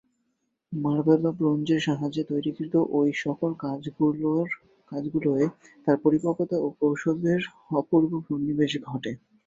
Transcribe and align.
Marble 0.73 1.23
ও 1.25 1.39
ব্রোঞ্জের 1.39 1.81
সাহায্যে 1.87 2.23
তৈরীকৃত 2.29 2.73
ঐ 2.91 3.09
সকল 3.23 3.51
কাজগুলোয় 4.91 5.47
তার 5.85 5.97
পরিপক্কতা 6.03 6.57
ও 6.59 6.77
কৌশলের 6.79 7.41
অপূর্ব 7.79 8.11
সন্নিবেশ 8.27 8.71
ঘটে। 8.87 9.11